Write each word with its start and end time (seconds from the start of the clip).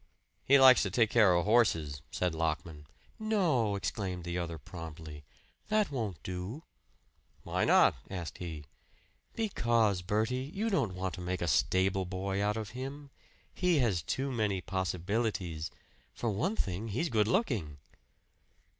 "He 0.43 0.57
likes 0.59 0.81
to 0.81 0.89
take 0.89 1.11
care 1.11 1.35
of 1.35 1.45
horses," 1.45 2.01
said 2.09 2.33
Lockman. 2.33 2.87
"No," 3.19 3.75
exclaimed 3.75 4.23
the 4.23 4.35
other 4.35 4.57
promptly, 4.57 5.23
"that 5.67 5.91
won't 5.91 6.17
do." 6.23 6.63
"Why 7.43 7.65
not?" 7.65 7.93
asked 8.09 8.39
he. 8.39 8.65
"Because, 9.35 10.01
Bertie, 10.01 10.49
you 10.55 10.71
don't 10.71 10.95
want 10.95 11.13
to 11.13 11.21
make 11.21 11.43
a 11.43 11.47
stable 11.47 12.05
boy 12.05 12.43
out 12.43 12.57
of 12.57 12.71
him. 12.71 13.11
He 13.53 13.77
has 13.77 14.01
too 14.01 14.31
many 14.31 14.59
possibilities. 14.59 15.69
For 16.15 16.31
one 16.31 16.55
thing, 16.55 16.87
he's 16.87 17.09
good 17.09 17.27
looking." 17.27 17.77